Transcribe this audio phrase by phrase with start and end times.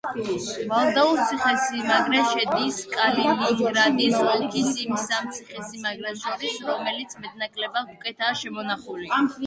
[0.69, 9.13] ვალდაუს ციხესიმაგრე შედის კალინინგრადის ოლქის იმ სამ ციხესიმაგრეს შორის რომელიც მეტნაკლებად უკეთაა შემონახული.